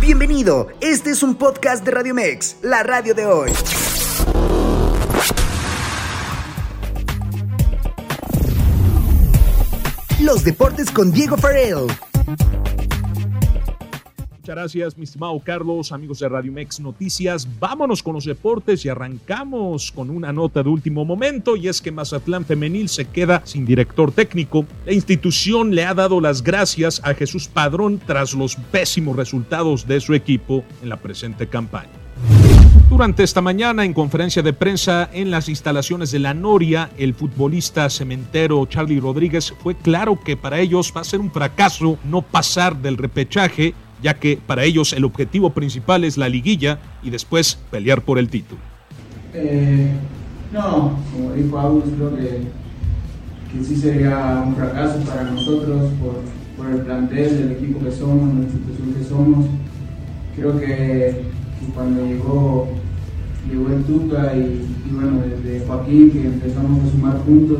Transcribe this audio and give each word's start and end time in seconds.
Bienvenido, 0.00 0.68
este 0.80 1.10
es 1.10 1.22
un 1.22 1.34
podcast 1.34 1.84
de 1.84 1.90
Radio 1.90 2.14
Mex, 2.14 2.58
la 2.62 2.82
radio 2.82 3.14
de 3.14 3.26
hoy. 3.26 3.50
Los 10.20 10.44
deportes 10.44 10.90
con 10.90 11.10
Diego 11.10 11.36
Farrell. 11.36 11.86
Muchas 14.46 14.58
gracias, 14.58 14.96
mi 14.96 15.02
estimado 15.02 15.40
Carlos, 15.40 15.90
amigos 15.90 16.20
de 16.20 16.28
Radio 16.28 16.52
Mex 16.52 16.78
Noticias. 16.78 17.48
Vámonos 17.58 18.00
con 18.00 18.14
los 18.14 18.26
deportes 18.26 18.84
y 18.84 18.88
arrancamos 18.88 19.90
con 19.90 20.08
una 20.08 20.32
nota 20.32 20.62
de 20.62 20.68
último 20.68 21.04
momento 21.04 21.56
y 21.56 21.66
es 21.66 21.82
que 21.82 21.90
Mazatlán 21.90 22.44
Femenil 22.44 22.88
se 22.88 23.06
queda 23.06 23.42
sin 23.44 23.66
director 23.66 24.12
técnico. 24.12 24.64
La 24.84 24.92
institución 24.92 25.74
le 25.74 25.84
ha 25.84 25.94
dado 25.94 26.20
las 26.20 26.44
gracias 26.44 27.00
a 27.02 27.14
Jesús 27.14 27.48
Padrón 27.48 28.00
tras 28.06 28.34
los 28.34 28.54
pésimos 28.54 29.16
resultados 29.16 29.88
de 29.88 29.98
su 29.98 30.14
equipo 30.14 30.62
en 30.80 30.90
la 30.90 30.96
presente 30.98 31.48
campaña. 31.48 31.90
Durante 32.88 33.24
esta 33.24 33.42
mañana, 33.42 33.84
en 33.84 33.92
conferencia 33.92 34.42
de 34.42 34.52
prensa 34.52 35.10
en 35.12 35.32
las 35.32 35.48
instalaciones 35.48 36.12
de 36.12 36.20
la 36.20 36.34
Noria, 36.34 36.90
el 36.96 37.14
futbolista 37.14 37.90
cementero 37.90 38.64
Charlie 38.66 39.00
Rodríguez 39.00 39.52
fue 39.58 39.74
claro 39.74 40.20
que 40.20 40.36
para 40.36 40.60
ellos 40.60 40.92
va 40.96 41.00
a 41.00 41.04
ser 41.04 41.18
un 41.18 41.32
fracaso 41.32 41.98
no 42.04 42.22
pasar 42.22 42.76
del 42.76 42.96
repechaje 42.96 43.74
ya 44.02 44.14
que 44.14 44.38
para 44.44 44.64
ellos 44.64 44.92
el 44.92 45.04
objetivo 45.04 45.50
principal 45.50 46.04
es 46.04 46.16
la 46.16 46.28
liguilla 46.28 46.78
y 47.02 47.10
después 47.10 47.58
pelear 47.70 48.02
por 48.02 48.18
el 48.18 48.28
título. 48.28 48.60
Eh, 49.34 49.90
no, 50.52 50.98
como 51.12 51.32
dijo 51.32 51.58
Agus, 51.58 51.84
creo 51.96 52.16
que, 52.16 52.42
que, 53.52 53.64
sí 53.64 53.76
sería 53.76 54.42
un 54.46 54.54
fracaso 54.54 55.00
para 55.00 55.24
nosotros 55.24 55.90
por, 56.00 56.22
por, 56.56 56.72
el 56.72 56.80
plantel, 56.82 57.42
el 57.42 57.52
equipo 57.52 57.84
que 57.84 57.90
somos, 57.90 58.34
la 58.34 58.44
institución 58.44 58.94
que 58.94 59.04
somos. 59.04 59.46
Creo 60.36 60.58
que, 60.58 60.66
que 60.66 61.72
cuando 61.74 62.06
llegó, 62.06 62.68
llegó 63.50 63.68
el 63.68 63.82
Tuca 63.84 64.34
y, 64.34 64.66
y, 64.88 64.94
bueno, 64.94 65.20
desde 65.20 65.66
Joaquín 65.66 66.10
que 66.10 66.26
empezamos 66.26 66.84
a 66.84 66.90
sumar 66.90 67.18
puntos, 67.18 67.58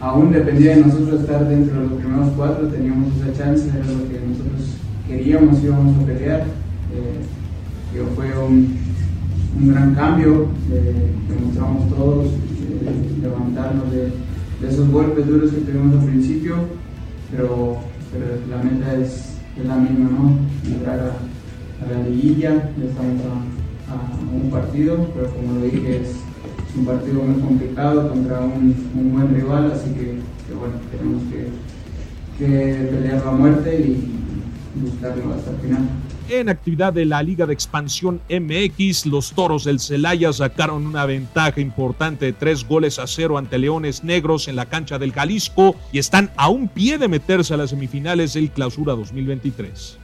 aún 0.00 0.32
dependía 0.32 0.76
de 0.76 0.82
nosotros 0.82 1.20
estar 1.20 1.48
dentro 1.48 1.80
de 1.80 1.88
los 1.88 1.98
primeros 1.98 2.28
cuatro, 2.36 2.68
teníamos 2.68 3.14
esa 3.16 3.32
chance, 3.32 3.68
era 3.68 3.86
lo 3.86 4.08
que 4.08 4.20
nosotros 4.26 4.76
queríamos, 5.06 5.62
íbamos 5.62 6.02
a 6.02 6.06
pelear. 6.06 6.40
Eh, 6.94 8.04
fue 8.16 8.26
un, 8.38 8.78
un, 9.58 9.68
gran 9.68 9.94
cambio, 9.94 10.46
eh, 10.70 11.10
demostramos 11.28 11.88
todos 11.90 12.26
eh, 12.26 13.20
levantarnos 13.20 13.90
de, 13.92 14.12
esos 14.66 14.88
golpes 14.90 15.26
duros 15.26 15.50
que 15.50 15.60
tuvimos 15.60 16.00
al 16.00 16.08
principio, 16.08 16.54
pero, 17.30 17.78
pero 18.12 18.26
la 18.48 18.62
meta 18.62 18.94
es, 18.94 19.38
es, 19.58 19.66
la 19.66 19.76
misma, 19.76 20.08
¿no? 20.10 20.38
Llegar 20.64 21.00
a, 21.00 21.92
la 21.92 22.08
liguilla, 22.08 22.72
ya 22.78 22.84
estamos 22.84 23.22
a, 23.22 24.34
un 24.34 24.50
partido, 24.50 25.08
pero 25.14 25.28
como 25.34 25.58
lo 25.58 25.64
dije, 25.64 26.02
es, 26.02 26.16
un 26.74 26.86
partido 26.86 27.22
muy 27.22 27.42
complicado 27.42 28.08
contra 28.08 28.40
un, 28.40 29.12
buen 29.12 29.34
rival, 29.34 29.72
así 29.72 29.90
que, 29.90 30.20
que 30.46 30.54
bueno, 30.58 30.74
tenemos 30.90 31.22
que, 31.24 31.48
que 32.38 32.88
pelear 32.90 33.26
la 33.26 33.32
muerte 33.32 33.80
y, 33.80 34.21
En 36.28 36.48
actividad 36.48 36.92
de 36.92 37.04
la 37.04 37.22
Liga 37.22 37.46
de 37.46 37.52
Expansión 37.52 38.20
MX, 38.30 39.06
los 39.06 39.32
Toros 39.32 39.64
del 39.64 39.80
Celaya 39.80 40.32
sacaron 40.32 40.86
una 40.86 41.04
ventaja 41.04 41.60
importante 41.60 42.26
de 42.26 42.32
tres 42.32 42.66
goles 42.66 42.98
a 42.98 43.06
cero 43.06 43.38
ante 43.38 43.58
Leones 43.58 44.02
Negros 44.02 44.48
en 44.48 44.56
la 44.56 44.66
cancha 44.66 44.98
del 44.98 45.12
Jalisco 45.12 45.76
y 45.92 45.98
están 45.98 46.30
a 46.36 46.48
un 46.48 46.68
pie 46.68 46.98
de 46.98 47.08
meterse 47.08 47.54
a 47.54 47.56
las 47.56 47.70
semifinales 47.70 48.32
del 48.34 48.50
Clausura 48.50 48.94
2023. 48.94 49.98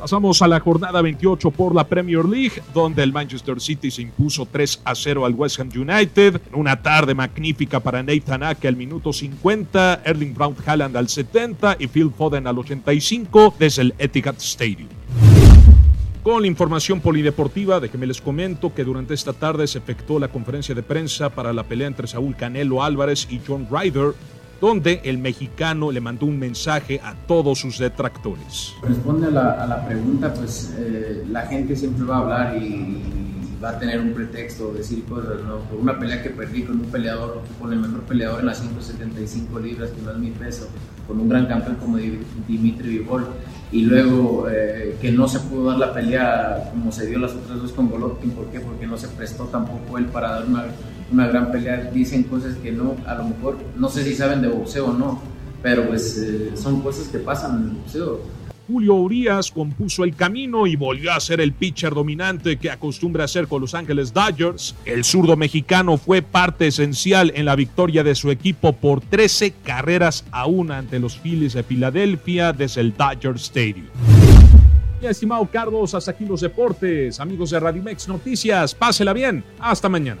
Pasamos 0.00 0.40
a 0.40 0.48
la 0.48 0.60
jornada 0.60 1.02
28 1.02 1.50
por 1.50 1.74
la 1.74 1.84
Premier 1.84 2.24
League, 2.24 2.62
donde 2.72 3.02
el 3.02 3.12
Manchester 3.12 3.60
City 3.60 3.90
se 3.90 4.00
impuso 4.00 4.48
3 4.50 4.80
a 4.82 4.94
0 4.94 5.26
al 5.26 5.34
West 5.34 5.60
Ham 5.60 5.68
United. 5.76 6.40
En 6.50 6.58
una 6.58 6.80
tarde 6.80 7.14
magnífica 7.14 7.80
para 7.80 8.02
Nathan 8.02 8.42
Ake 8.42 8.66
al 8.66 8.76
minuto 8.76 9.12
50, 9.12 10.00
Erling 10.06 10.32
Brown 10.32 10.56
Haaland 10.64 10.96
al 10.96 11.10
70 11.10 11.76
y 11.80 11.86
Phil 11.88 12.10
Foden 12.16 12.46
al 12.46 12.58
85 12.58 13.56
desde 13.58 13.82
el 13.82 13.94
Etihad 13.98 14.36
Stadium. 14.38 14.88
Con 16.22 16.40
la 16.40 16.48
información 16.48 17.02
polideportiva, 17.02 17.78
déjenme 17.78 18.06
les 18.06 18.22
comento 18.22 18.72
que 18.72 18.84
durante 18.84 19.12
esta 19.12 19.34
tarde 19.34 19.66
se 19.66 19.78
efectuó 19.78 20.18
la 20.18 20.28
conferencia 20.28 20.74
de 20.74 20.82
prensa 20.82 21.28
para 21.28 21.52
la 21.52 21.64
pelea 21.64 21.88
entre 21.88 22.06
Saúl 22.06 22.34
Canelo 22.36 22.82
Álvarez 22.82 23.28
y 23.30 23.38
John 23.46 23.68
Ryder, 23.70 24.14
donde 24.60 25.00
el 25.04 25.18
mexicano 25.18 25.90
le 25.90 26.00
mandó 26.00 26.26
un 26.26 26.38
mensaje 26.38 27.00
a 27.02 27.14
todos 27.14 27.58
sus 27.58 27.78
detractores. 27.78 28.74
Responde 28.82 29.28
a 29.28 29.30
la, 29.30 29.50
a 29.52 29.66
la 29.66 29.86
pregunta, 29.86 30.32
pues 30.34 30.74
eh, 30.78 31.24
la 31.30 31.42
gente 31.46 31.76
siempre 31.76 32.04
va 32.04 32.16
a 32.16 32.18
hablar 32.20 32.56
y, 32.62 33.20
va 33.62 33.70
a 33.70 33.78
tener 33.78 34.00
un 34.00 34.12
pretexto, 34.12 34.72
decir 34.72 35.04
cosas, 35.04 35.42
¿no? 35.46 35.58
Por 35.58 35.78
una 35.78 35.98
pelea 35.98 36.22
que 36.22 36.30
perdí 36.30 36.62
con 36.62 36.80
un 36.80 36.86
peleador, 36.86 37.42
con 37.60 37.72
el 37.72 37.78
mejor 37.78 38.00
peleador 38.02 38.40
en 38.40 38.46
las 38.46 38.60
175 38.60 39.58
libras, 39.60 39.90
que 39.90 40.00
no 40.00 40.12
es 40.12 40.18
mi 40.18 40.30
peso, 40.30 40.68
con 41.06 41.20
un 41.20 41.28
gran 41.28 41.46
campeón 41.46 41.76
como 41.76 41.98
Dimitri 42.48 42.98
Vivol, 42.98 43.26
y 43.70 43.82
luego 43.82 44.46
eh, 44.50 44.96
que 45.00 45.12
no 45.12 45.28
se 45.28 45.40
pudo 45.40 45.70
dar 45.70 45.78
la 45.78 45.92
pelea 45.92 46.70
como 46.70 46.90
se 46.90 47.06
dio 47.06 47.18
las 47.18 47.32
otras 47.32 47.60
dos 47.60 47.72
con 47.72 47.90
Golovkin, 47.90 48.30
¿por 48.30 48.46
qué? 48.46 48.60
Porque 48.60 48.86
no 48.86 48.96
se 48.96 49.08
prestó 49.08 49.44
tampoco 49.44 49.98
él 49.98 50.06
para 50.06 50.30
dar 50.30 50.46
una 50.46 50.64
una 51.12 51.26
gran 51.28 51.50
pelea, 51.50 51.90
dicen 51.92 52.24
cosas 52.24 52.56
que 52.56 52.72
no, 52.72 52.96
a 53.06 53.14
lo 53.14 53.24
mejor, 53.24 53.58
no 53.76 53.88
sé 53.88 54.04
si 54.04 54.14
saben 54.14 54.42
de 54.42 54.48
boxeo 54.48 54.86
o 54.86 54.92
no, 54.92 55.20
pero 55.62 55.86
pues 55.88 56.18
eh, 56.18 56.52
son 56.54 56.80
cosas 56.80 57.08
que 57.08 57.18
pasan 57.18 57.62
en 57.62 57.68
el 57.70 57.76
boxeo. 57.76 58.40
Julio 58.70 58.94
Urias 58.94 59.50
compuso 59.50 60.04
el 60.04 60.14
camino 60.14 60.64
y 60.68 60.76
volvió 60.76 61.12
a 61.12 61.18
ser 61.18 61.40
el 61.40 61.52
pitcher 61.52 61.92
dominante 61.92 62.56
que 62.56 62.70
acostumbra 62.70 63.24
a 63.24 63.28
ser 63.28 63.48
con 63.48 63.60
Los 63.60 63.74
Ángeles 63.74 64.12
Dodgers. 64.12 64.76
El 64.84 65.02
zurdo 65.02 65.36
mexicano 65.36 65.98
fue 65.98 66.22
parte 66.22 66.68
esencial 66.68 67.32
en 67.34 67.46
la 67.46 67.56
victoria 67.56 68.04
de 68.04 68.14
su 68.14 68.30
equipo 68.30 68.72
por 68.72 69.00
13 69.00 69.54
carreras 69.64 70.24
a 70.30 70.46
una 70.46 70.78
ante 70.78 71.00
los 71.00 71.18
Phillies 71.18 71.54
de 71.54 71.64
Filadelfia 71.64 72.52
desde 72.52 72.82
el 72.82 72.96
Dodger 72.96 73.34
Stadium. 73.34 73.86
Y 75.02 75.06
estimado 75.06 75.48
Carlos, 75.50 75.92
hasta 75.94 76.12
aquí 76.12 76.24
los 76.24 76.40
deportes. 76.40 77.18
Amigos 77.18 77.50
de 77.50 77.58
Radimex 77.58 78.06
Noticias, 78.06 78.72
pásela 78.76 79.12
bien. 79.12 79.42
Hasta 79.58 79.88
mañana. 79.88 80.20